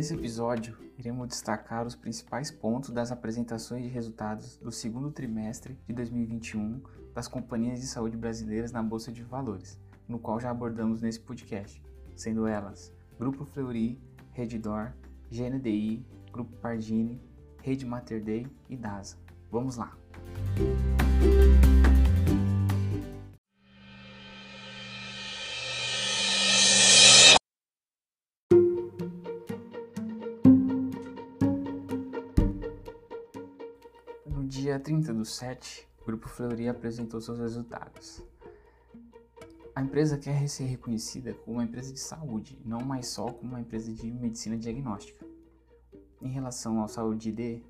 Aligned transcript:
Nesse 0.00 0.14
episódio, 0.14 0.78
iremos 0.98 1.28
destacar 1.28 1.86
os 1.86 1.94
principais 1.94 2.50
pontos 2.50 2.88
das 2.88 3.12
apresentações 3.12 3.82
de 3.82 3.90
resultados 3.90 4.56
do 4.56 4.72
segundo 4.72 5.12
trimestre 5.12 5.78
de 5.86 5.92
2021 5.92 6.80
das 7.12 7.28
companhias 7.28 7.82
de 7.82 7.86
saúde 7.86 8.16
brasileiras 8.16 8.72
na 8.72 8.82
Bolsa 8.82 9.12
de 9.12 9.22
Valores, 9.22 9.78
no 10.08 10.18
qual 10.18 10.40
já 10.40 10.48
abordamos 10.48 11.02
nesse 11.02 11.20
podcast, 11.20 11.82
sendo 12.16 12.46
elas 12.46 12.90
Grupo 13.18 13.44
Fleury, 13.44 14.00
Redditor, 14.32 14.94
GNDI, 15.30 16.02
Grupo 16.32 16.56
Pardini, 16.62 17.20
Rede 17.58 17.84
Mater 17.84 18.24
Dei 18.24 18.46
e 18.70 18.76
DASA. 18.78 19.18
Vamos 19.50 19.76
lá! 19.76 19.94
Dia 34.70 34.78
30 34.78 35.12
do 35.12 35.24
7, 35.24 35.88
o 36.00 36.04
Grupo 36.04 36.28
Fleury 36.28 36.68
apresentou 36.68 37.20
seus 37.20 37.40
resultados. 37.40 38.22
A 39.74 39.82
empresa 39.82 40.16
quer 40.16 40.48
ser 40.48 40.62
reconhecida 40.66 41.34
como 41.34 41.56
uma 41.56 41.64
empresa 41.64 41.92
de 41.92 41.98
saúde, 41.98 42.56
não 42.64 42.80
mais 42.80 43.08
só 43.08 43.32
como 43.32 43.50
uma 43.50 43.60
empresa 43.60 43.92
de 43.92 44.08
medicina 44.12 44.56
diagnóstica. 44.56 45.26
Em 46.22 46.28
relação 46.28 46.78
ao 46.78 46.86
Saúde 46.86 47.32
D, 47.32 47.64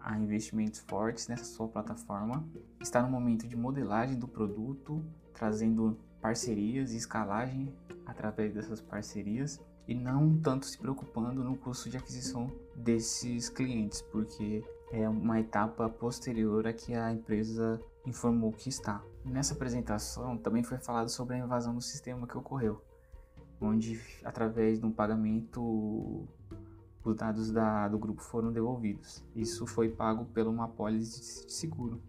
há 0.00 0.18
investimentos 0.18 0.80
fortes 0.80 1.28
nessa 1.28 1.44
sua 1.44 1.68
plataforma, 1.68 2.44
está 2.80 3.00
no 3.00 3.08
momento 3.08 3.46
de 3.46 3.56
modelagem 3.56 4.18
do 4.18 4.26
produto, 4.26 5.04
trazendo 5.32 5.96
parcerias 6.20 6.92
e 6.92 6.96
escalagem 6.96 7.72
através 8.04 8.52
dessas 8.52 8.80
parcerias 8.80 9.60
e 9.86 9.94
não 9.94 10.36
tanto 10.40 10.66
se 10.66 10.76
preocupando 10.76 11.44
no 11.44 11.56
custo 11.56 11.88
de 11.88 11.96
aquisição 11.96 12.50
desses 12.74 13.48
clientes, 13.48 14.02
porque 14.02 14.64
é 14.90 15.08
uma 15.08 15.40
etapa 15.40 15.88
posterior 15.88 16.66
a 16.66 16.72
que 16.72 16.94
a 16.94 17.12
empresa 17.12 17.80
informou 18.06 18.52
que 18.52 18.68
está. 18.68 19.02
Nessa 19.24 19.54
apresentação 19.54 20.36
também 20.36 20.62
foi 20.62 20.78
falado 20.78 21.08
sobre 21.08 21.36
a 21.36 21.38
invasão 21.38 21.74
do 21.74 21.80
sistema 21.80 22.26
que 22.26 22.36
ocorreu, 22.36 22.82
onde 23.60 24.00
através 24.24 24.80
de 24.80 24.86
um 24.86 24.90
pagamento 24.90 26.26
os 27.04 27.16
dados 27.16 27.50
da, 27.50 27.88
do 27.88 27.98
grupo 27.98 28.20
foram 28.22 28.52
devolvidos. 28.52 29.24
Isso 29.34 29.66
foi 29.66 29.88
pago 29.88 30.24
pela 30.26 30.50
uma 30.50 30.64
apólice 30.64 31.46
de 31.46 31.52
seguro. 31.52 32.00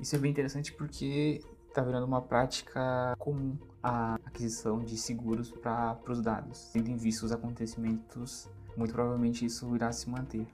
Isso 0.00 0.14
é 0.16 0.18
bem 0.18 0.30
interessante 0.30 0.72
porque 0.72 1.40
está 1.68 1.82
virando 1.82 2.06
uma 2.06 2.22
prática 2.22 3.14
comum 3.18 3.56
a 3.82 4.16
aquisição 4.24 4.80
de 4.80 4.96
seguros 4.96 5.50
para 5.50 5.98
os 6.08 6.20
dados. 6.20 6.70
Tendo 6.72 6.88
em 6.88 6.96
vista 6.96 7.26
os 7.26 7.32
acontecimentos, 7.32 8.48
muito 8.76 8.92
provavelmente 8.92 9.44
isso 9.44 9.74
irá 9.74 9.92
se 9.92 10.08
manter. 10.08 10.46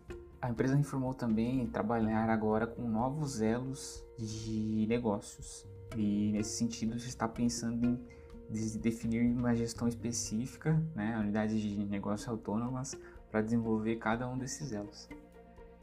A 0.45 0.51
empresa 0.51 0.77
informou 0.77 1.15
também 1.15 1.67
trabalhar 1.69 2.29
agora 2.29 2.67
com 2.67 2.87
novos 2.87 3.41
elos 3.41 4.05
de 4.19 4.85
negócios. 4.87 5.67
E 5.97 6.33
nesse 6.33 6.59
sentido, 6.59 6.95
está 6.97 7.27
pensando 7.27 7.87
em 7.87 8.79
definir 8.79 9.23
uma 9.23 9.57
gestão 9.57 9.89
específica, 9.89 10.75
né, 10.95 11.17
unidades 11.19 11.59
de 11.59 11.83
negócio 11.87 12.31
autônomas, 12.31 12.95
para 13.31 13.41
desenvolver 13.41 13.97
cada 13.97 14.29
um 14.29 14.37
desses 14.37 14.71
elos. 14.73 15.09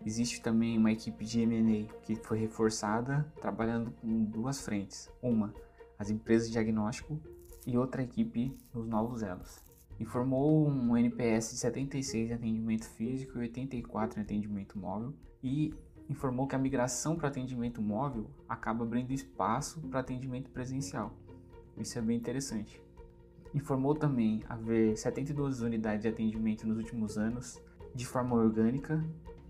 Existe 0.05 0.39
também 0.43 0.77
uma 0.77 0.91
equipe 0.91 1.25
de 1.25 1.41
M&A 1.41 1.91
que 2.03 2.15
foi 2.17 2.37
reforçada, 2.37 3.25
trabalhando 3.41 3.89
com 3.99 4.25
duas 4.25 4.61
frentes. 4.61 5.09
Uma, 5.23 5.51
as 5.97 6.11
empresas 6.11 6.49
de 6.49 6.53
diagnóstico 6.53 7.19
e 7.65 7.79
outra 7.79 8.03
equipe 8.03 8.55
nos 8.71 8.85
novos 8.87 9.23
elos 9.23 9.70
informou 10.01 10.67
um 10.67 10.97
NPS 10.97 11.51
de 11.51 11.57
76 11.57 12.31
em 12.31 12.33
atendimento 12.33 12.89
físico 12.89 13.37
e 13.37 13.41
84 13.41 14.19
em 14.19 14.23
atendimento 14.23 14.77
móvel 14.77 15.13
e 15.43 15.75
informou 16.09 16.47
que 16.47 16.55
a 16.55 16.59
migração 16.59 17.15
para 17.15 17.27
atendimento 17.27 17.81
móvel 17.81 18.27
acaba 18.49 18.83
abrindo 18.83 19.13
espaço 19.13 19.79
para 19.81 19.99
atendimento 19.99 20.49
presencial. 20.49 21.15
Isso 21.77 21.99
é 21.99 22.01
bem 22.01 22.17
interessante. 22.17 22.81
Informou 23.53 23.93
também 23.93 24.43
haver 24.49 24.97
72 24.97 25.61
unidades 25.61 26.01
de 26.01 26.07
atendimento 26.07 26.67
nos 26.67 26.77
últimos 26.77 27.17
anos 27.17 27.61
de 27.93 28.05
forma 28.05 28.35
orgânica 28.35 29.05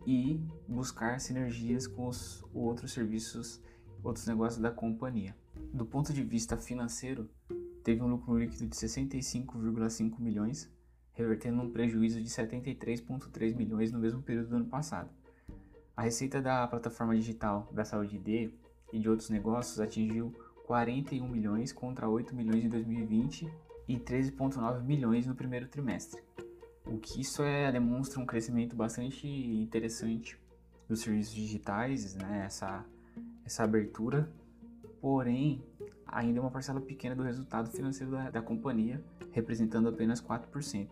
e 0.06 0.38
buscar 0.68 1.22
sinergias 1.22 1.88
com 1.88 2.08
os 2.08 2.44
outros 2.54 2.92
serviços, 2.92 3.62
outros 4.04 4.28
negócios 4.28 4.62
da 4.62 4.70
companhia. 4.70 5.34
Do 5.74 5.86
ponto 5.86 6.12
de 6.12 6.24
vista 6.24 6.58
financeiro, 6.58 7.30
teve 7.84 8.02
um 8.02 8.08
lucro 8.08 8.38
líquido 8.38 8.68
de 8.68 8.76
65,5 8.76 10.20
milhões, 10.20 10.70
revertendo 11.14 11.62
um 11.62 11.70
prejuízo 11.70 12.22
de 12.22 12.30
73,3 12.30 13.56
milhões 13.56 13.92
no 13.92 14.00
mesmo 14.00 14.22
período 14.22 14.50
do 14.50 14.56
ano 14.58 14.66
passado. 14.66 15.10
A 15.96 16.04
receita 16.04 16.42
da 16.42 16.68
plataforma 16.68 17.16
digital 17.16 17.70
da 17.72 17.84
Saúde 17.84 18.18
D 18.18 18.54
e 18.94 19.00
de 19.00 19.10
outros 19.10 19.30
negócios 19.30 19.80
atingiu 19.80 20.34
41 20.66 21.28
milhões 21.28 21.74
contra 21.74 22.08
8 22.08 22.36
milhões 22.36 22.64
em 22.64 22.70
2020 22.70 23.52
e 23.88 23.98
13,9 23.98 24.82
milhões 24.84 25.28
no 25.28 25.36
primeiro 25.36 25.68
trimestre. 25.68 26.24
O 26.86 26.98
que 26.98 27.22
isso 27.22 27.44
é, 27.44 27.72
demonstra 27.72 28.20
um 28.20 28.26
crescimento 28.26 28.76
bastante 28.76 29.28
interessante 29.28 30.40
dos 30.88 31.02
serviços 31.02 31.34
digitais, 31.34 32.16
né, 32.16 32.44
essa, 32.46 32.86
essa 33.46 33.64
abertura. 33.64 34.32
Porém, 35.00 35.64
ainda 36.12 36.40
é 36.40 36.42
uma 36.42 36.52
parcela 36.52 36.82
pequena 36.82 37.16
do 37.16 37.24
resultado 37.24 37.72
financeiro 37.72 38.12
da, 38.12 38.30
da 38.30 38.42
companhia, 38.42 39.02
representando 39.32 39.88
apenas 39.88 40.22
4%. 40.22 40.90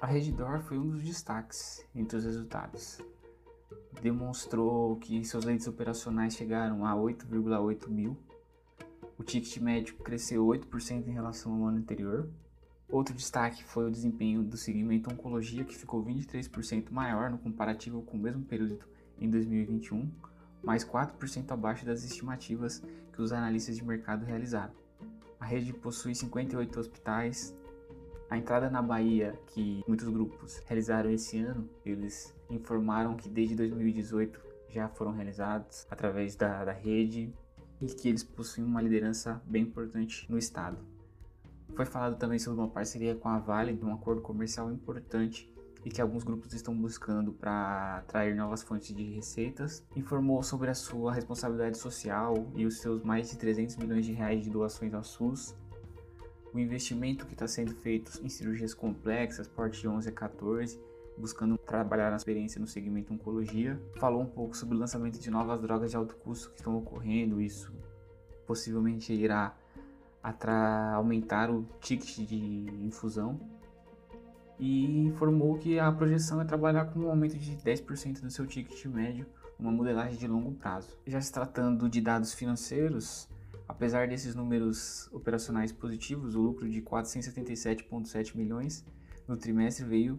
A 0.00 0.06
Redditor 0.06 0.60
foi 0.60 0.78
um 0.78 0.90
dos 0.90 1.02
destaques 1.02 1.84
entre 1.94 2.16
os 2.16 2.24
resultados. 2.24 3.00
Demonstrou 4.00 4.96
que 4.96 5.24
seus 5.24 5.44
leitos 5.44 5.66
operacionais 5.66 6.34
chegaram 6.34 6.86
a 6.86 6.94
8,8 6.94 7.88
mil. 7.88 8.16
O 9.18 9.22
ticket 9.22 9.56
médio 9.58 9.96
cresceu 9.96 10.44
8% 10.44 11.08
em 11.08 11.12
relação 11.12 11.54
ao 11.54 11.68
ano 11.68 11.78
anterior, 11.78 12.28
Outro 12.94 13.12
destaque 13.12 13.64
foi 13.64 13.88
o 13.88 13.90
desempenho 13.90 14.40
do 14.44 14.56
segmento 14.56 15.12
oncologia, 15.12 15.64
que 15.64 15.76
ficou 15.76 16.00
23% 16.04 16.92
maior 16.92 17.28
no 17.28 17.36
comparativo 17.36 18.02
com 18.02 18.16
o 18.16 18.20
mesmo 18.20 18.44
período 18.44 18.78
em 19.18 19.28
2021, 19.28 20.08
mais 20.62 20.84
4% 20.84 21.50
abaixo 21.50 21.84
das 21.84 22.04
estimativas 22.04 22.80
que 23.12 23.20
os 23.20 23.32
analistas 23.32 23.74
de 23.74 23.84
mercado 23.84 24.24
realizaram. 24.24 24.72
A 25.40 25.44
rede 25.44 25.72
possui 25.72 26.14
58 26.14 26.78
hospitais. 26.78 27.52
A 28.30 28.38
entrada 28.38 28.70
na 28.70 28.80
Bahia, 28.80 29.36
que 29.48 29.82
muitos 29.88 30.08
grupos 30.08 30.62
realizaram 30.64 31.10
esse 31.10 31.36
ano, 31.40 31.68
eles 31.84 32.32
informaram 32.48 33.16
que 33.16 33.28
desde 33.28 33.56
2018 33.56 34.40
já 34.68 34.88
foram 34.88 35.10
realizados 35.10 35.84
através 35.90 36.36
da, 36.36 36.64
da 36.64 36.72
rede 36.72 37.34
e 37.80 37.86
que 37.86 38.08
eles 38.08 38.22
possuem 38.22 38.64
uma 38.64 38.80
liderança 38.80 39.42
bem 39.46 39.64
importante 39.64 40.30
no 40.30 40.38
estado. 40.38 40.93
Foi 41.74 41.84
falado 41.84 42.16
também 42.16 42.38
sobre 42.38 42.60
uma 42.60 42.68
parceria 42.68 43.14
com 43.16 43.28
a 43.28 43.38
Vale, 43.38 43.74
de 43.74 43.84
um 43.84 43.92
acordo 43.92 44.20
comercial 44.22 44.70
importante 44.70 45.52
e 45.84 45.90
que 45.90 46.00
alguns 46.00 46.22
grupos 46.22 46.52
estão 46.54 46.74
buscando 46.74 47.32
para 47.32 47.98
atrair 47.98 48.34
novas 48.34 48.62
fontes 48.62 48.94
de 48.94 49.02
receitas. 49.02 49.84
Informou 49.94 50.42
sobre 50.42 50.70
a 50.70 50.74
sua 50.74 51.12
responsabilidade 51.12 51.76
social 51.76 52.34
e 52.54 52.64
os 52.64 52.78
seus 52.78 53.02
mais 53.02 53.28
de 53.30 53.36
300 53.36 53.76
milhões 53.76 54.06
de 54.06 54.12
reais 54.12 54.42
de 54.42 54.50
doações 54.50 54.94
ao 54.94 55.02
SUS. 55.02 55.54
O 56.52 56.58
investimento 56.58 57.26
que 57.26 57.34
está 57.34 57.48
sendo 57.48 57.74
feito 57.74 58.20
em 58.22 58.28
cirurgias 58.28 58.72
complexas, 58.72 59.48
porte 59.48 59.86
11 59.86 60.08
a 60.08 60.12
14, 60.12 60.80
buscando 61.18 61.58
trabalhar 61.58 62.10
na 62.10 62.16
experiência 62.16 62.60
no 62.60 62.66
segmento 62.68 63.12
oncologia. 63.12 63.80
Falou 63.96 64.22
um 64.22 64.26
pouco 64.26 64.56
sobre 64.56 64.76
o 64.76 64.78
lançamento 64.78 65.18
de 65.18 65.28
novas 65.28 65.60
drogas 65.60 65.90
de 65.90 65.96
alto 65.96 66.14
custo 66.16 66.50
que 66.50 66.56
estão 66.56 66.78
ocorrendo, 66.78 67.40
isso 67.40 67.72
possivelmente 68.46 69.12
irá 69.12 69.56
aumentar 70.94 71.50
o 71.50 71.66
ticket 71.80 72.26
de 72.26 72.36
infusão 72.82 73.38
e 74.58 75.00
informou 75.00 75.58
que 75.58 75.78
a 75.78 75.90
projeção 75.92 76.40
é 76.40 76.44
trabalhar 76.44 76.86
com 76.86 77.00
um 77.00 77.10
aumento 77.10 77.36
de 77.36 77.56
10% 77.56 78.20
do 78.20 78.30
seu 78.30 78.46
ticket 78.46 78.86
médio, 78.86 79.26
uma 79.58 79.70
modelagem 79.70 80.16
de 80.16 80.26
longo 80.26 80.52
prazo. 80.52 80.96
Já 81.06 81.20
se 81.20 81.32
tratando 81.32 81.88
de 81.88 82.00
dados 82.00 82.32
financeiros, 82.32 83.28
apesar 83.68 84.08
desses 84.08 84.34
números 84.34 85.08
operacionais 85.12 85.72
positivos, 85.72 86.34
o 86.34 86.40
lucro 86.40 86.68
de 86.68 86.80
477,7 86.80 88.36
milhões 88.36 88.84
no 89.28 89.36
trimestre 89.36 89.84
veio 89.84 90.18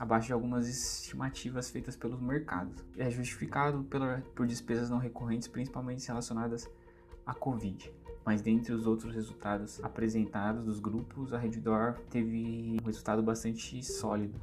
abaixo 0.00 0.28
de 0.28 0.32
algumas 0.32 0.68
estimativas 0.68 1.70
feitas 1.70 1.94
pelos 1.96 2.20
mercados. 2.20 2.82
É 2.96 3.08
justificado 3.10 3.84
pela, 3.84 4.22
por 4.34 4.46
despesas 4.46 4.90
não 4.90 4.98
recorrentes, 4.98 5.46
principalmente 5.46 6.06
relacionadas 6.08 6.68
à 7.24 7.32
Covid 7.32 7.92
mas 8.24 8.40
dentre 8.40 8.72
os 8.72 8.86
outros 8.86 9.14
resultados 9.14 9.82
apresentados 9.84 10.64
dos 10.64 10.80
grupos, 10.80 11.32
a 11.32 11.38
Red 11.38 11.60
teve 12.08 12.78
um 12.80 12.86
resultado 12.86 13.22
bastante 13.22 13.82
sólido. 13.84 14.40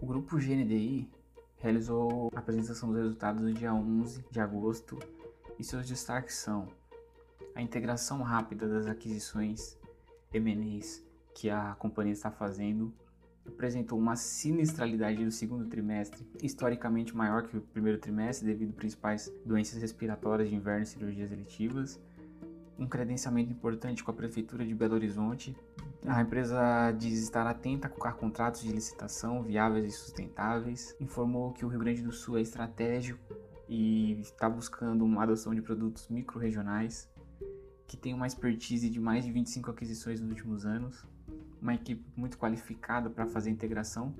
O 0.00 0.06
grupo 0.06 0.36
GNDI 0.36 1.08
realizou 1.56 2.30
a 2.34 2.40
apresentação 2.40 2.90
dos 2.90 2.98
resultados 2.98 3.42
no 3.42 3.52
dia 3.54 3.72
11 3.72 4.22
de 4.30 4.38
agosto 4.38 4.98
e 5.58 5.64
seus 5.64 5.88
destaques 5.88 6.34
são 6.36 6.68
a 7.54 7.62
integração 7.62 8.20
rápida 8.22 8.68
das 8.68 8.86
aquisições, 8.86 9.78
M&As 10.32 11.02
que 11.34 11.50
a 11.50 11.74
companhia 11.74 12.12
está 12.12 12.30
fazendo, 12.30 12.94
apresentou 13.46 13.98
uma 13.98 14.16
sinistralidade 14.16 15.24
do 15.24 15.30
segundo 15.30 15.66
trimestre, 15.66 16.26
historicamente 16.42 17.14
maior 17.14 17.42
que 17.42 17.56
o 17.56 17.60
primeiro 17.60 17.98
trimestre 17.98 18.46
devido 18.46 18.70
a 18.70 18.74
principais 18.74 19.30
doenças 19.44 19.80
respiratórias 19.80 20.48
de 20.48 20.54
inverno 20.54 20.84
e 20.84 20.86
cirurgias 20.86 21.30
eletivas, 21.30 22.00
um 22.78 22.86
credenciamento 22.86 23.52
importante 23.52 24.02
com 24.02 24.10
a 24.10 24.14
Prefeitura 24.14 24.64
de 24.64 24.74
Belo 24.74 24.94
Horizonte. 24.94 25.56
A 26.06 26.20
empresa 26.20 26.90
diz 26.92 27.22
estar 27.22 27.46
atenta 27.46 27.86
a 27.86 28.12
contratos 28.12 28.62
de 28.62 28.72
licitação 28.72 29.42
viáveis 29.42 29.86
e 29.86 29.90
sustentáveis. 29.96 30.94
Informou 31.00 31.52
que 31.52 31.64
o 31.64 31.68
Rio 31.68 31.78
Grande 31.78 32.02
do 32.02 32.12
Sul 32.12 32.36
é 32.36 32.40
estratégico 32.40 33.34
e 33.68 34.20
está 34.20 34.48
buscando 34.48 35.04
uma 35.04 35.22
adoção 35.22 35.54
de 35.54 35.62
produtos 35.62 36.08
micro-regionais, 36.08 37.08
que 37.86 37.96
tem 37.96 38.12
uma 38.12 38.26
expertise 38.26 38.90
de 38.90 39.00
mais 39.00 39.24
de 39.24 39.32
25 39.32 39.70
aquisições 39.70 40.20
nos 40.20 40.30
últimos 40.30 40.66
anos, 40.66 41.06
uma 41.64 41.74
equipe 41.74 42.04
muito 42.14 42.38
qualificada 42.38 43.08
para 43.08 43.26
fazer 43.26 43.50
integração. 43.50 44.14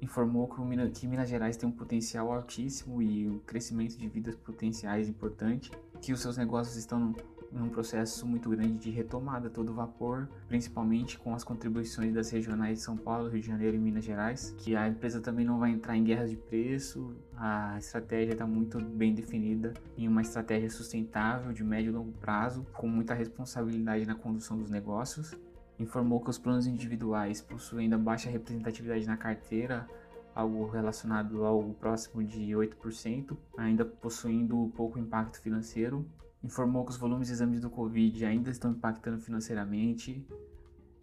Informou 0.00 0.48
que 0.48 1.06
Minas 1.06 1.28
Gerais 1.28 1.56
tem 1.56 1.68
um 1.68 1.72
potencial 1.72 2.32
altíssimo 2.32 3.02
e 3.02 3.28
um 3.28 3.38
crescimento 3.40 3.96
de 3.96 4.08
vidas 4.08 4.34
potenciais 4.34 5.08
importante, 5.08 5.70
que 6.00 6.12
os 6.12 6.20
seus 6.20 6.38
negócios 6.38 6.76
estão 6.76 7.14
num 7.50 7.68
processo 7.68 8.26
muito 8.26 8.48
grande 8.50 8.78
de 8.78 8.90
retomada 8.90 9.50
todo 9.50 9.72
vapor, 9.72 10.28
principalmente 10.48 11.18
com 11.18 11.34
as 11.34 11.42
contribuições 11.42 12.14
das 12.14 12.30
regionais 12.30 12.78
de 12.78 12.84
São 12.84 12.96
Paulo, 12.96 13.28
Rio 13.28 13.40
de 13.40 13.46
Janeiro 13.46 13.76
e 13.76 13.80
Minas 13.80 14.04
Gerais, 14.04 14.54
que 14.58 14.76
a 14.76 14.88
empresa 14.88 15.20
também 15.20 15.44
não 15.44 15.58
vai 15.58 15.70
entrar 15.70 15.96
em 15.96 16.04
guerras 16.04 16.30
de 16.30 16.36
preço, 16.36 17.14
a 17.36 17.76
estratégia 17.78 18.32
está 18.32 18.46
muito 18.46 18.80
bem 18.80 19.14
definida 19.14 19.74
em 19.96 20.06
uma 20.06 20.22
estratégia 20.22 20.70
sustentável 20.70 21.52
de 21.52 21.64
médio 21.64 21.90
e 21.90 21.94
longo 21.94 22.12
prazo, 22.12 22.66
com 22.74 22.86
muita 22.86 23.14
responsabilidade 23.14 24.06
na 24.06 24.14
condução 24.14 24.56
dos 24.58 24.70
negócios. 24.70 25.36
Informou 25.78 26.20
que 26.20 26.30
os 26.30 26.38
planos 26.38 26.66
individuais 26.66 27.40
possuem 27.40 27.84
ainda 27.84 27.98
baixa 27.98 28.30
representatividade 28.30 29.06
na 29.06 29.16
carteira, 29.16 29.88
algo 30.34 30.68
relacionado 30.68 31.44
ao 31.44 31.62
próximo 31.74 32.22
de 32.22 32.50
8%, 32.52 33.36
ainda 33.56 33.84
possuindo 33.84 34.72
pouco 34.76 34.98
impacto 34.98 35.40
financeiro 35.40 36.04
informou 36.42 36.84
que 36.84 36.90
os 36.90 36.96
volumes 36.96 37.28
de 37.28 37.34
exames 37.34 37.60
do 37.60 37.70
Covid 37.70 38.24
ainda 38.24 38.50
estão 38.50 38.70
impactando 38.70 39.20
financeiramente. 39.20 40.26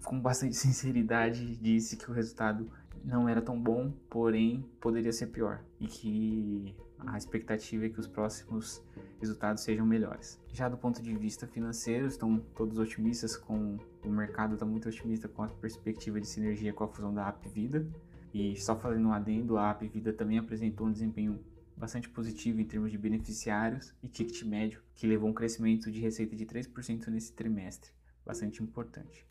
Com 0.04 0.20
bastante 0.20 0.56
sinceridade, 0.58 1.56
disse 1.58 1.98
que 1.98 2.10
o 2.10 2.14
resultado 2.14 2.70
não 3.04 3.28
era 3.28 3.42
tão 3.42 3.60
bom, 3.60 3.92
porém 4.10 4.66
poderia 4.80 5.12
ser 5.12 5.28
pior 5.28 5.64
e 5.80 5.88
que 5.88 6.76
a 7.00 7.18
expectativa 7.18 7.86
é 7.86 7.90
que 7.90 8.00
os 8.00 8.08
próximos 8.08 8.82
resultados 9.20 9.64
sejam 9.64 9.86
melhores. 9.86 10.42
Já 10.54 10.70
do 10.70 10.78
ponto 10.78 11.02
de 11.02 11.16
vista 11.16 11.46
financeiro, 11.46 12.08
estão 12.08 12.40
todos 12.56 12.80
otimistas 12.80 13.36
com 13.36 13.78
o 14.08 14.12
mercado 14.12 14.54
está 14.54 14.66
muito 14.66 14.88
otimista 14.88 15.28
com 15.28 15.44
a 15.44 15.48
perspectiva 15.48 16.20
de 16.20 16.28
sinergia 16.28 16.74
com 16.74 16.84
a 16.84 16.88
fusão 16.88 17.14
da 17.14 17.28
App 17.28 17.48
Vida. 17.50 17.86
E 18.34 18.56
só 18.58 18.76
fazendo 18.76 19.08
um 19.08 19.14
adendo, 19.14 19.58
a 19.58 19.72
App 19.72 19.88
Vida 19.88 20.12
também 20.12 20.38
apresentou 20.38 20.88
um 20.88 20.92
desempenho 20.92 21.40
bastante 21.78 22.10
positivo 22.10 22.62
em 22.62 22.66
termos 22.66 22.92
de 22.92 22.98
beneficiários 22.98 23.94
e 24.02 24.08
ticket 24.08 24.44
médio, 24.44 24.82
que 24.94 25.08
levou 25.08 25.30
um 25.30 25.34
crescimento 25.34 25.92
de 25.92 26.00
receita 26.00 26.36
de 26.36 26.46
3% 26.46 27.08
nesse 27.08 27.34
trimestre, 27.34 27.92
bastante 28.26 28.64
importante. 28.64 29.26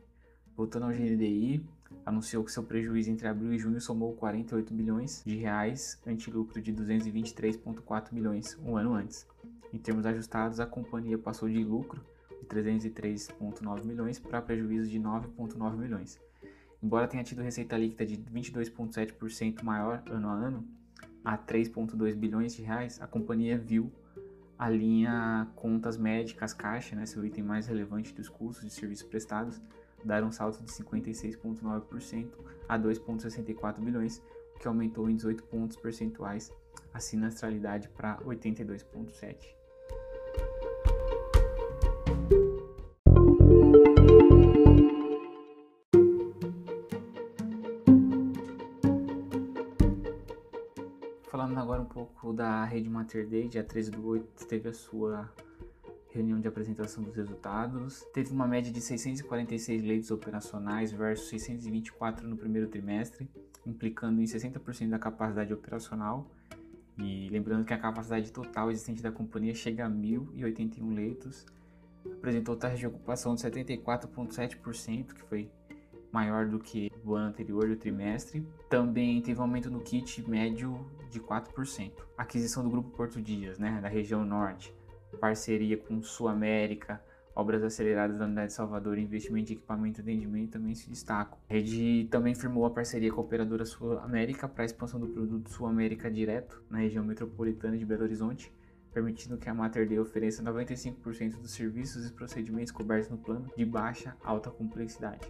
Voltando 0.57 0.85
ao 0.85 0.93
GNDI, 0.93 1.67
anunciou 2.07 2.45
que 2.45 2.53
seu 2.53 2.63
prejuízo 2.63 3.11
entre 3.11 3.27
abril 3.27 3.53
e 3.53 3.59
junho 3.59 3.81
somou 3.81 4.13
48 4.15 4.73
milhões 4.73 5.23
de 5.25 5.37
reais, 5.37 6.01
ante 6.07 6.31
lucro 6.31 6.61
de 6.63 6.73
223,4 6.73 8.13
milhões 8.13 8.57
um 8.65 8.77
ano 8.77 8.95
antes. 8.95 9.27
Em 9.73 9.79
termos 9.79 10.07
ajustados, 10.07 10.61
a 10.61 10.67
companhia 10.67 11.19
passou 11.19 11.49
de 11.49 11.65
lucro 11.65 12.05
de 12.45 12.91
303,9 12.91 13.85
milhões 13.85 14.19
para 14.19 14.43
prejuízo 14.43 14.89
de 14.89 15.01
9,9 15.01 15.77
milhões. 15.77 16.21
Embora 16.83 17.09
tenha 17.09 17.25
tido 17.25 17.43
receita 17.43 17.77
líquida 17.77 18.05
de 18.05 18.19
22,7% 18.19 19.63
maior 19.63 20.03
ano 20.07 20.29
a 20.29 20.33
ano, 20.33 20.69
a 21.25 21.39
3,2 21.39 22.15
bilhões 22.15 22.55
de 22.55 22.63
reais, 22.63 23.01
a 23.01 23.07
companhia 23.07 23.57
viu 23.57 23.91
a 24.59 24.69
linha 24.69 25.49
contas 25.57 25.97
médicas 25.97 26.53
caixa, 26.53 26.95
né, 26.95 27.07
seu 27.07 27.25
item 27.25 27.43
mais 27.43 27.67
relevante 27.67 28.15
dos 28.15 28.29
custos 28.29 28.65
de 28.65 28.71
serviços 28.71 29.09
prestados, 29.09 29.61
dar 30.05 30.23
um 30.23 30.31
salto 30.31 30.63
de 30.63 30.71
56,9% 30.71 32.29
a 32.69 32.79
2,64 32.79 33.81
bilhões, 33.81 34.23
o 34.55 34.59
que 34.59 34.69
aumentou 34.69 35.09
em 35.09 35.17
18 35.17 35.43
pontos 35.45 35.77
percentuais 35.77 36.53
a 36.93 37.01
sinistralidade 37.01 37.89
para 37.89 38.19
82,7%. 38.19 39.64
Agora 51.65 51.81
um 51.81 51.87
pouco 51.87 52.31
da 52.35 52.63
Rede 52.63 52.91
Mater 52.91 53.27
Day, 53.27 53.49
dia 53.49 53.65
13 53.65 53.91
do 53.91 54.07
8 54.07 54.47
teve 54.47 54.69
a 54.69 54.73
sua 54.75 55.33
reunião 56.11 56.39
de 56.39 56.47
apresentação 56.47 57.03
dos 57.03 57.17
resultados. 57.17 58.05
Teve 58.13 58.33
uma 58.33 58.47
média 58.47 58.71
de 58.71 58.83
646 58.83 59.83
leitos 59.83 60.11
operacionais 60.11 60.93
versus 60.93 61.27
624 61.31 62.29
no 62.29 62.37
primeiro 62.37 62.69
trimestre, 62.69 63.31
implicando 63.67 64.21
em 64.21 64.25
60% 64.25 64.91
da 64.91 64.99
capacidade 64.99 65.55
operacional. 65.55 66.31
E 66.99 67.31
lembrando 67.31 67.65
que 67.65 67.73
a 67.73 67.79
capacidade 67.79 68.31
total 68.31 68.71
existente 68.71 69.03
da 69.03 69.11
companhia 69.11 69.55
chega 69.55 69.87
a 69.87 69.91
1.081 69.91 70.95
leitos. 70.95 71.47
Apresentou 72.05 72.57
taxa 72.57 72.77
de 72.77 72.87
ocupação 72.87 73.35
de 73.35 73.41
74,7%, 73.41 75.15
que 75.15 75.23
foi 75.23 75.51
maior 76.15 76.47
do 76.47 76.61
que 76.61 76.93
o 77.05 77.15
ano 77.17 77.27
anterior 77.27 77.67
do 77.69 77.75
trimestre. 77.75 78.47
Também 78.71 79.21
teve 79.21 79.41
um 79.41 79.43
aumento 79.43 79.69
no 79.69 79.81
kit 79.81 80.23
médio 80.31 80.87
de 81.11 81.19
4%. 81.19 81.91
Aquisição 82.17 82.63
do 82.63 82.71
Grupo 82.71 82.91
Porto 82.91 83.21
Dias, 83.21 83.59
né, 83.59 83.81
da 83.83 83.89
região 83.89 84.25
norte, 84.25 84.73
parceria 85.21 85.77
com 85.77 86.01
Sul 86.01 86.29
América, 86.29 87.03
obras 87.35 87.65
aceleradas 87.65 88.17
da 88.17 88.27
unidade 88.27 88.49
de 88.49 88.53
Salvador, 88.53 88.97
investimento 88.97 89.51
em 89.51 89.57
equipamento 89.57 90.01
e 90.01 90.03
atendimento 90.03 90.53
também 90.53 90.73
se 90.77 90.89
destacam. 90.89 91.37
A 91.51 91.53
rede 91.53 92.07
também 92.09 92.33
firmou 92.33 92.65
a 92.65 92.71
parceria 92.71 93.13
com 93.13 93.21
a 93.21 93.25
operadora 93.25 93.65
Sul 93.65 93.99
América 93.99 94.49
para 94.49 94.63
a 94.63 94.67
expansão 94.67 95.01
do 95.01 95.09
produto 95.09 95.51
Sul 95.51 95.67
América 95.67 96.09
direto 96.09 96.63
na 96.71 96.79
região 96.79 97.05
metropolitana 97.05 97.77
de 97.77 97.85
Belo 97.85 98.05
Horizonte, 98.05 98.53
permitindo 98.93 99.37
que 99.37 99.49
a 99.49 99.55
Mater 99.55 99.89
Dei 99.89 99.99
ofereça 99.99 100.45
95% 100.45 101.41
dos 101.41 101.51
serviços 101.51 102.07
e 102.09 102.13
procedimentos 102.13 102.71
cobertos 102.71 103.11
no 103.11 103.19
plano 103.19 103.51
de 103.57 103.65
baixa 103.65 104.17
alta 104.23 104.49
complexidade. 104.49 105.29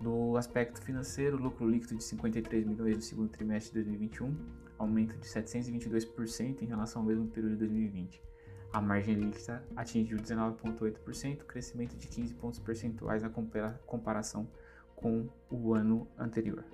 Do 0.00 0.36
aspecto 0.36 0.80
financeiro, 0.80 1.36
lucro 1.36 1.68
líquido 1.68 1.96
de 1.96 2.04
53 2.04 2.64
milhões 2.64 2.96
no 2.96 3.02
segundo 3.02 3.28
trimestre 3.30 3.72
de 3.72 3.90
2021, 3.90 4.36
aumento 4.78 5.16
de 5.16 5.26
722% 5.26 6.62
em 6.62 6.66
relação 6.66 7.02
ao 7.02 7.08
mesmo 7.08 7.26
período 7.26 7.52
de 7.54 7.58
2020. 7.58 8.22
A 8.72 8.80
margem 8.80 9.14
líquida 9.16 9.64
atingiu 9.74 10.18
19,8%, 10.18 11.38
crescimento 11.38 11.96
de 11.96 12.06
15 12.06 12.34
pontos 12.34 12.60
percentuais 12.60 13.22
na 13.22 13.30
comparação 13.86 14.48
com 14.94 15.28
o 15.50 15.74
ano 15.74 16.06
anterior. 16.18 16.64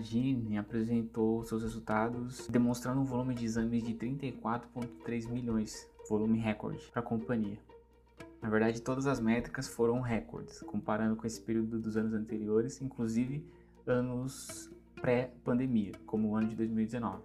Pardini 0.00 0.56
apresentou 0.56 1.44
seus 1.44 1.62
resultados 1.62 2.48
demonstrando 2.48 3.02
um 3.02 3.04
volume 3.04 3.34
de 3.34 3.44
exames 3.44 3.84
de 3.84 3.92
34,3 3.92 5.28
milhões, 5.28 5.86
volume 6.08 6.38
recorde 6.38 6.90
para 6.90 7.00
a 7.00 7.04
companhia. 7.04 7.58
Na 8.40 8.48
verdade, 8.48 8.80
todas 8.80 9.06
as 9.06 9.20
métricas 9.20 9.68
foram 9.68 10.00
recordes, 10.00 10.60
comparando 10.62 11.16
com 11.16 11.26
esse 11.26 11.38
período 11.42 11.78
dos 11.78 11.98
anos 11.98 12.14
anteriores, 12.14 12.80
inclusive 12.80 13.44
anos 13.86 14.70
pré-pandemia, 15.02 15.92
como 16.06 16.30
o 16.30 16.36
ano 16.36 16.48
de 16.48 16.56
2019. 16.56 17.22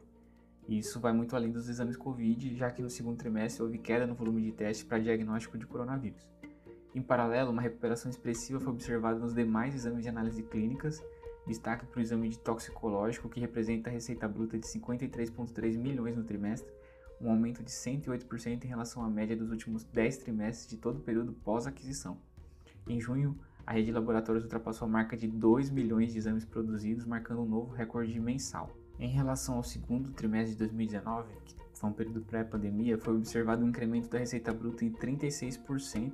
Isso 0.68 1.00
vai 1.00 1.14
muito 1.14 1.34
além 1.34 1.54
dos 1.54 1.70
exames 1.70 1.96
Covid, 1.96 2.58
já 2.58 2.70
que 2.72 2.82
no 2.82 2.90
segundo 2.90 3.18
trimestre 3.18 3.64
houve 3.64 3.78
queda 3.78 4.06
no 4.06 4.16
volume 4.16 4.42
de 4.42 4.52
testes 4.52 4.86
para 4.86 5.00
diagnóstico 5.00 5.58
de 5.58 5.66
coronavírus. 5.66 6.28
Em 6.94 7.02
paralelo, 7.02 7.52
uma 7.52 7.62
recuperação 7.62 8.12
expressiva 8.12 8.60
foi 8.60 8.74
observada 8.74 9.18
nos 9.18 9.34
demais 9.34 9.74
exames 9.74 10.04
de 10.04 10.10
análise 10.10 10.44
clínicas 10.44 11.02
Destaque 11.48 11.86
para 11.86 12.00
o 12.00 12.02
exame 12.02 12.30
de 12.30 12.40
toxicológico, 12.40 13.30
que 13.30 13.40
representa 13.40 13.90
a 13.90 13.94
receita 13.94 14.28
bruta 14.28 14.58
de 14.58 14.66
53,3 14.66 15.78
milhões 15.78 16.16
no 16.16 16.24
trimestre, 16.24 16.74
um 17.22 17.30
aumento 17.30 17.64
de 17.64 17.72
108% 17.72 18.66
em 18.66 18.68
relação 18.68 19.04
à 19.04 19.10
média 19.10 19.36
dos 19.36 19.52
últimos 19.52 19.84
10 19.84 20.18
trimestres 20.18 20.68
de 20.68 20.78
todo 20.78 20.98
o 20.98 21.02
período 21.02 21.34
pós-aquisição. 21.34 22.18
Em 22.88 23.00
junho, 23.00 23.38
a 23.66 23.74
rede 23.74 23.88
de 23.88 23.92
laboratórios 23.92 24.44
ultrapassou 24.44 24.88
a 24.88 24.92
marca 24.92 25.16
de 25.16 25.28
2 25.28 25.70
milhões 25.70 26.12
de 26.12 26.20
exames 26.20 26.46
produzidos, 26.46 27.06
marcando 27.06 27.42
um 27.42 27.46
novo 27.46 27.74
recorde 27.74 28.20
mensal. 28.20 28.70
Em 29.00 29.10
relação 29.10 29.56
ao 29.56 29.64
segundo 29.64 30.12
trimestre 30.12 30.54
de 30.54 30.60
2019, 30.60 31.34
foi 31.74 31.90
um 31.90 31.94
período 31.94 32.22
pré-pandemia, 32.22 32.98
foi 32.98 33.16
observado 33.16 33.64
um 33.64 33.70
incremento 33.70 34.10
da 34.10 34.18
receita 34.18 34.54
bruta 34.54 34.86
em 34.86 34.92
36% 34.92 36.14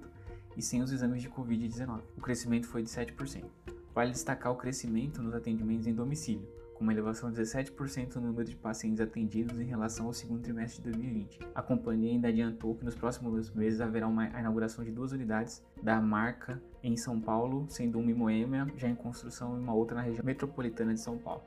e 0.57 0.61
sem 0.61 0.81
os 0.81 0.91
exames 0.91 1.21
de 1.21 1.29
Covid-19. 1.29 2.01
O 2.17 2.21
crescimento 2.21 2.67
foi 2.67 2.83
de 2.83 2.89
7%. 2.89 3.45
Vale 3.93 4.11
destacar 4.11 4.53
o 4.53 4.55
crescimento 4.55 5.21
nos 5.21 5.33
atendimentos 5.33 5.85
em 5.85 5.93
domicílio, 5.93 6.47
com 6.73 6.81
uma 6.81 6.93
elevação 6.93 7.29
de 7.29 7.41
17% 7.41 8.15
no 8.15 8.27
número 8.27 8.45
de 8.45 8.55
pacientes 8.55 9.01
atendidos 9.01 9.59
em 9.59 9.65
relação 9.65 10.05
ao 10.05 10.13
segundo 10.13 10.41
trimestre 10.41 10.81
de 10.81 10.91
2020. 10.91 11.39
A 11.53 11.61
companhia 11.61 12.11
ainda 12.11 12.29
adiantou 12.29 12.73
que 12.75 12.85
nos 12.85 12.95
próximos 12.95 13.51
meses 13.51 13.81
haverá 13.81 14.07
uma, 14.07 14.23
a 14.33 14.39
inauguração 14.39 14.85
de 14.85 14.91
duas 14.91 15.11
unidades 15.11 15.61
da 15.83 15.99
marca 15.99 16.61
em 16.81 16.95
São 16.95 17.19
Paulo, 17.19 17.65
sendo 17.67 17.99
uma 17.99 18.09
em 18.09 18.13
Moema, 18.13 18.67
já 18.77 18.87
em 18.87 18.95
construção, 18.95 19.57
e 19.57 19.59
uma 19.59 19.73
outra 19.73 19.97
na 19.97 20.03
região 20.03 20.23
metropolitana 20.23 20.93
de 20.93 21.01
São 21.01 21.17
Paulo. 21.17 21.43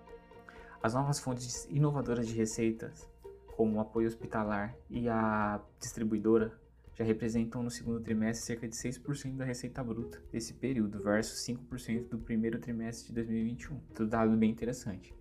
As 0.82 0.92
novas 0.92 1.18
fontes 1.18 1.66
inovadoras 1.70 2.28
de 2.28 2.34
receitas, 2.34 3.08
como 3.56 3.78
o 3.78 3.80
apoio 3.80 4.06
hospitalar 4.06 4.76
e 4.90 5.08
a 5.08 5.58
distribuidora, 5.80 6.52
já 6.94 7.04
representam 7.04 7.62
no 7.62 7.70
segundo 7.70 8.00
trimestre 8.00 8.46
cerca 8.46 8.68
de 8.68 8.74
6% 8.74 9.36
da 9.36 9.44
receita 9.44 9.82
bruta 9.82 10.22
desse 10.30 10.54
período, 10.54 11.02
versus 11.02 11.40
5% 11.46 12.08
do 12.08 12.18
primeiro 12.18 12.58
trimestre 12.58 13.08
de 13.08 13.14
2021. 13.14 13.78
Tudo 13.94 14.08
dado 14.08 14.36
bem 14.36 14.50
interessante. 14.50 15.12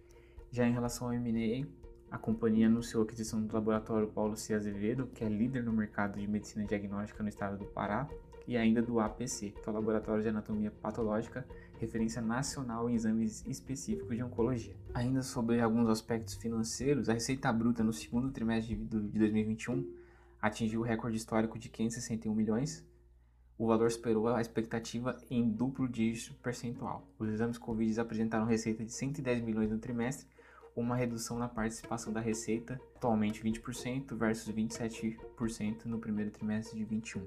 Já 0.51 0.67
em 0.67 0.71
relação 0.71 1.07
ao 1.07 1.13
M&A, 1.13 1.65
a 2.11 2.17
companhia 2.17 2.67
anunciou 2.67 3.01
a 3.01 3.05
aquisição 3.05 3.43
do 3.43 3.51
laboratório 3.51 4.07
Paulo 4.07 4.37
C. 4.37 4.53
Azevedo, 4.53 5.07
que 5.07 5.23
é 5.23 5.27
líder 5.29 5.63
no 5.63 5.73
mercado 5.73 6.19
de 6.19 6.27
medicina 6.27 6.63
diagnóstica 6.63 7.23
no 7.23 7.29
estado 7.29 7.57
do 7.57 7.65
Pará, 7.65 8.07
e 8.47 8.55
ainda 8.57 8.81
do 8.81 8.99
APC, 8.99 9.51
que 9.51 9.67
é 9.67 9.71
o 9.71 9.73
Laboratório 9.73 10.21
de 10.21 10.29
Anatomia 10.29 10.69
Patológica, 10.69 11.47
referência 11.79 12.21
nacional 12.21 12.89
em 12.89 12.93
exames 12.93 13.43
específicos 13.47 14.15
de 14.15 14.21
oncologia. 14.21 14.75
Ainda 14.93 15.23
sobre 15.23 15.59
alguns 15.59 15.89
aspectos 15.89 16.35
financeiros, 16.35 17.09
a 17.09 17.13
receita 17.13 17.51
bruta 17.51 17.83
no 17.83 17.93
segundo 17.93 18.31
trimestre 18.31 18.75
de 18.75 19.19
2021 19.19 20.02
atingiu 20.43 20.81
o 20.81 20.83
recorde 20.83 21.15
histórico 21.15 21.57
de 21.57 21.69
561 21.69 22.35
milhões, 22.35 22.85
o 23.57 23.65
valor 23.65 23.89
superou 23.89 24.27
a 24.27 24.41
expectativa 24.41 25.17
em 25.29 25.49
duplo 25.49 25.87
dígito 25.87 26.33
percentual. 26.43 27.07
Os 27.17 27.29
exames 27.29 27.57
Covid 27.57 27.97
apresentaram 27.97 28.45
receita 28.45 28.83
de 28.83 28.91
110 28.91 29.41
milhões 29.41 29.71
no 29.71 29.79
trimestre, 29.79 30.27
uma 30.75 30.97
redução 30.97 31.39
na 31.39 31.47
participação 31.47 32.11
da 32.11 32.19
receita, 32.19 32.77
atualmente 32.93 33.41
20% 33.41 34.13
versus 34.17 34.53
27% 34.53 35.85
no 35.85 35.97
primeiro 35.97 36.29
trimestre 36.29 36.77
de 36.77 36.83
21. 36.83 37.25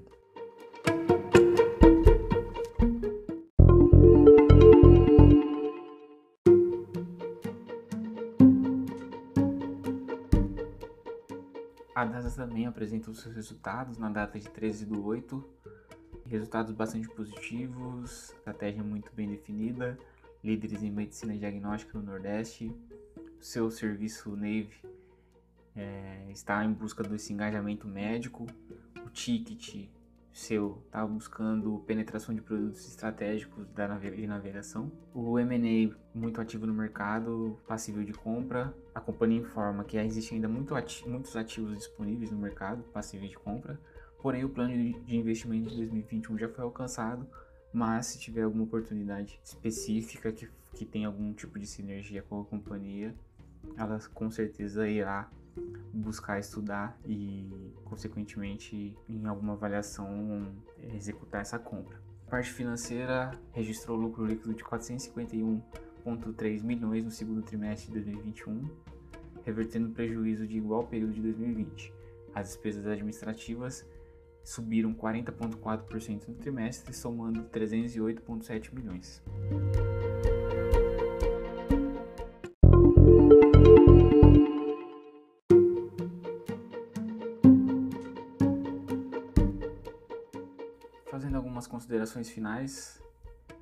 A 11.97 12.05
DASA 12.05 12.45
também 12.45 12.67
apresentou 12.67 13.11
seus 13.15 13.33
resultados 13.33 13.97
na 13.97 14.07
data 14.07 14.39
de 14.39 14.47
13 14.47 14.85
de 14.85 14.95
8, 14.95 15.43
resultados 16.27 16.71
bastante 16.71 17.09
positivos, 17.09 18.29
estratégia 18.37 18.83
muito 18.83 19.11
bem 19.15 19.27
definida, 19.27 19.97
líderes 20.43 20.83
em 20.83 20.91
medicina 20.91 21.35
diagnóstica 21.35 21.97
no 21.97 22.05
Nordeste, 22.05 22.71
seu 23.39 23.71
serviço 23.71 24.29
Navy 24.35 24.79
é, 25.75 26.27
está 26.29 26.63
em 26.63 26.71
busca 26.71 27.01
desse 27.01 27.33
engajamento 27.33 27.87
médico, 27.87 28.45
o 29.03 29.09
ticket 29.09 29.89
seu 30.37 30.83
está 30.85 31.03
buscando 31.03 31.79
penetração 31.87 32.33
de 32.33 32.41
produtos 32.41 32.87
estratégicos 32.87 33.67
da 33.69 33.87
de 33.87 34.27
navegação, 34.27 34.91
o 35.11 35.39
M&A 35.39 35.95
muito 36.13 36.39
ativo 36.39 36.67
no 36.67 36.73
mercado, 36.75 37.59
passível 37.67 38.03
de 38.03 38.13
compra, 38.13 38.71
a 38.93 39.01
companhia 39.01 39.39
informa 39.39 39.83
que 39.83 39.97
existe 39.97 40.35
ainda 40.35 40.47
muito 40.47 40.75
ati 40.75 41.09
muitos 41.09 41.35
ativos 41.35 41.75
disponíveis 41.75 42.29
no 42.29 42.37
mercado, 42.37 42.83
passível 42.93 43.27
de 43.27 43.35
compra, 43.35 43.79
porém 44.21 44.43
o 44.43 44.49
plano 44.49 44.73
de 44.73 45.17
investimento 45.17 45.71
de 45.71 45.77
2021 45.77 46.37
já 46.37 46.49
foi 46.49 46.63
alcançado, 46.63 47.27
mas 47.73 48.05
se 48.05 48.19
tiver 48.19 48.43
alguma 48.43 48.63
oportunidade 48.63 49.39
específica 49.43 50.31
que, 50.31 50.47
que 50.75 50.85
tenha 50.85 51.07
algum 51.07 51.33
tipo 51.33 51.57
de 51.57 51.65
sinergia 51.65 52.21
com 52.21 52.41
a 52.41 52.45
companhia, 52.45 53.15
ela 53.75 53.99
com 54.13 54.29
certeza 54.29 54.87
irá 54.87 55.31
buscar 55.93 56.39
estudar 56.39 56.99
e, 57.05 57.49
consequentemente, 57.85 58.95
em 59.09 59.25
alguma 59.25 59.53
avaliação, 59.53 60.51
executar 60.93 61.41
essa 61.41 61.57
compra. 61.57 61.97
A 62.27 62.29
parte 62.29 62.51
financeira 62.51 63.31
registrou 63.53 63.97
lucro 63.97 64.25
líquido 64.25 64.53
de 64.53 64.63
451,3 64.63 66.63
milhões 66.63 67.03
no 67.03 67.11
segundo 67.11 67.41
trimestre 67.41 67.87
de 67.87 68.01
2021, 68.01 68.69
revertendo 69.43 69.89
prejuízo 69.89 70.45
de 70.45 70.57
igual 70.57 70.85
período 70.85 71.13
de 71.13 71.21
2020. 71.21 71.93
As 72.35 72.49
despesas 72.49 72.85
administrativas 72.85 73.85
subiram 74.43 74.93
40,4% 74.93 76.27
no 76.27 76.35
trimestre, 76.35 76.93
somando 76.93 77.43
308,7 77.45 78.73
milhões. 78.73 79.23
Considerações 91.77 92.27
finais, 92.27 92.99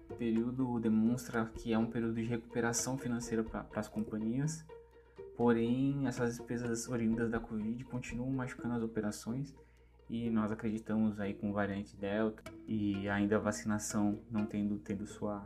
o 0.10 0.16
período 0.16 0.80
demonstra 0.80 1.52
que 1.58 1.74
é 1.74 1.78
um 1.78 1.86
período 1.86 2.16
de 2.16 2.24
recuperação 2.24 2.98
financeira 2.98 3.44
para 3.44 3.68
as 3.76 3.90
companhias, 3.90 4.66
porém 5.36 6.08
essas 6.08 6.38
despesas 6.38 6.88
oriundas 6.88 7.30
da 7.30 7.42
Covid 7.42 7.84
continuam 7.84 8.32
machucando 8.32 8.74
as 8.74 8.82
operações 8.82 9.54
e 10.10 10.30
nós 10.30 10.50
acreditamos 10.50 11.20
aí 11.20 11.34
com 11.34 11.52
variante 11.52 11.94
Delta 11.98 12.42
e 12.66 13.10
ainda 13.10 13.36
a 13.36 13.40
vacinação 13.40 14.22
não 14.32 14.46
tendo, 14.46 14.78
tendo 14.78 15.06
sua 15.06 15.44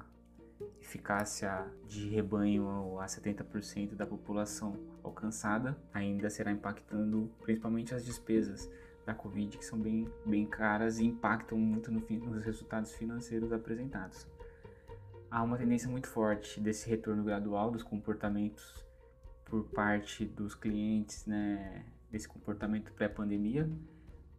eficácia 0.79 1.65
de 1.87 2.07
rebanho 2.07 2.99
a 2.99 3.07
70% 3.07 3.95
da 3.95 4.05
população 4.05 4.75
alcançada, 5.01 5.75
ainda 5.91 6.29
será 6.29 6.51
impactando 6.51 7.31
principalmente 7.41 7.95
as 7.95 8.05
despesas 8.05 8.69
da 9.09 9.15
Covid, 9.15 9.57
que 9.57 9.65
são 9.65 9.79
bem, 9.79 10.07
bem 10.23 10.45
caras 10.45 10.99
e 10.99 11.05
impactam 11.05 11.57
muito 11.57 11.91
no, 11.91 11.99
nos 11.99 12.45
resultados 12.45 12.93
financeiros 12.93 13.51
apresentados. 13.51 14.27
Há 15.31 15.43
uma 15.43 15.57
tendência 15.57 15.89
muito 15.89 16.07
forte 16.07 16.59
desse 16.59 16.87
retorno 16.87 17.23
gradual 17.23 17.71
dos 17.71 17.81
comportamentos 17.81 18.85
por 19.45 19.63
parte 19.71 20.25
dos 20.25 20.53
clientes, 20.53 21.25
né, 21.25 21.85
desse 22.11 22.27
comportamento 22.27 22.93
pré-pandemia, 22.93 23.67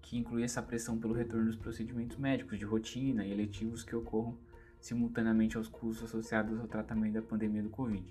que 0.01 0.17
inclui 0.17 0.45
essa 0.45 0.63
pressão 0.63 0.99
pelo 0.99 1.15
retorno 1.15 1.47
dos 1.47 1.57
procedimentos 1.57 2.17
médicos 2.17 2.59
de 2.59 2.65
rotina 2.65 3.25
e 3.25 3.33
eletivos 3.33 3.83
que 3.83 3.95
ocorram 3.95 4.39
simultaneamente 4.81 5.57
aos 5.57 5.69
custos 5.69 6.05
associados 6.05 6.59
ao 6.59 6.69
tratamento 6.69 7.15
da 7.15 7.23
pandemia 7.23 7.63
do 7.63 7.71
Covid. 7.71 8.05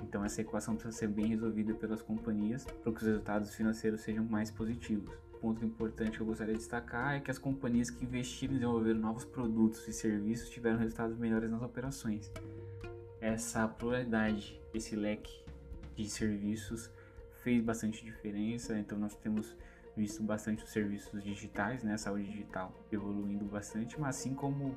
Então 0.00 0.24
essa 0.24 0.40
equação 0.40 0.74
precisa 0.74 0.96
ser 0.96 1.08
bem 1.08 1.26
resolvida 1.26 1.74
pelas 1.74 2.00
companhias 2.00 2.64
para 2.64 2.92
que 2.92 2.98
os 2.98 3.06
resultados 3.06 3.54
financeiros 3.54 4.00
sejam 4.00 4.24
mais 4.24 4.50
positivos. 4.50 5.25
Ponto 5.46 5.64
importante 5.64 6.16
que 6.16 6.20
eu 6.20 6.26
gostaria 6.26 6.54
de 6.54 6.58
destacar 6.58 7.14
é 7.14 7.20
que 7.20 7.30
as 7.30 7.38
companhias 7.38 7.88
que 7.88 8.04
investiram 8.04 8.54
em 8.54 8.56
desenvolver 8.56 8.94
novos 8.94 9.24
produtos 9.24 9.86
e 9.86 9.92
serviços 9.92 10.50
tiveram 10.50 10.76
resultados 10.76 11.16
melhores 11.16 11.48
nas 11.48 11.62
operações. 11.62 12.32
Essa 13.20 13.68
pluralidade, 13.68 14.60
esse 14.74 14.96
leque 14.96 15.44
de 15.94 16.10
serviços 16.10 16.90
fez 17.44 17.62
bastante 17.62 18.04
diferença, 18.04 18.76
então 18.76 18.98
nós 18.98 19.14
temos 19.14 19.56
visto 19.96 20.20
bastante 20.20 20.64
os 20.64 20.70
serviços 20.72 21.22
digitais, 21.22 21.84
né, 21.84 21.96
saúde 21.96 22.24
digital 22.24 22.74
evoluindo 22.90 23.44
bastante, 23.44 24.00
mas 24.00 24.16
assim 24.16 24.34
como 24.34 24.74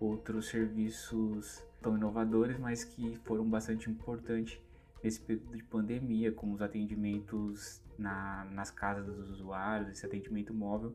outros 0.00 0.48
serviços 0.48 1.62
tão 1.80 1.96
inovadores, 1.96 2.58
mas 2.58 2.82
que 2.82 3.14
foram 3.24 3.48
bastante 3.48 3.88
importantes 3.88 4.58
nesse 5.00 5.20
período 5.20 5.56
de 5.56 5.62
pandemia, 5.62 6.32
como 6.32 6.56
os 6.56 6.60
atendimentos 6.60 7.80
na, 7.98 8.46
nas 8.52 8.70
casas 8.70 9.04
dos 9.06 9.30
usuários, 9.30 9.90
esse 9.90 10.06
atendimento 10.06 10.54
móvel, 10.54 10.94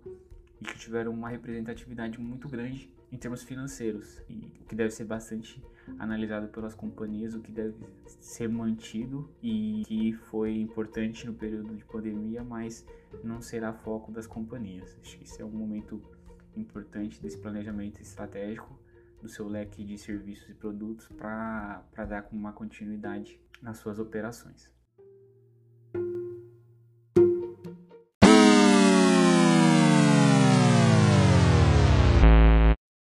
e 0.62 0.66
que 0.66 0.78
tiveram 0.78 1.12
uma 1.12 1.30
representatividade 1.30 2.20
muito 2.20 2.48
grande 2.48 2.92
em 3.12 3.18
termos 3.18 3.44
financeiros, 3.44 4.24
e 4.28 4.52
o 4.62 4.66
que 4.66 4.74
deve 4.74 4.90
ser 4.90 5.04
bastante 5.04 5.64
analisado 6.00 6.48
pelas 6.48 6.74
companhias, 6.74 7.36
o 7.36 7.42
que 7.42 7.52
deve 7.52 7.76
ser 8.20 8.50
mantido 8.50 9.30
e 9.42 9.84
que 9.86 10.14
foi 10.14 10.60
importante 10.60 11.28
no 11.28 11.34
período 11.34 11.76
de 11.76 11.84
pandemia, 11.86 12.44
mas 12.44 12.86
não 13.24 13.42
será 13.42 13.72
foco 13.72 14.12
das 14.12 14.26
companhias. 14.26 14.98
Acho 15.02 15.18
que 15.18 15.26
esse 15.26 15.42
é 15.42 15.46
um 15.46 15.52
momento 15.52 16.02
importante 16.56 17.22
desse 17.22 17.38
planejamento 17.38 18.02
estratégico 18.02 18.80
do 19.22 19.30
seu 19.30 19.48
leque 19.48 19.84
de 19.84 19.98
serviços 19.98 20.50
e 20.50 20.54
produtos 20.54 21.08
para 21.10 21.84
dar 22.08 22.28
uma 22.32 22.52
continuidade 22.52 23.40
nas 23.62 23.78
suas 23.78 24.00
operações. 24.00 24.70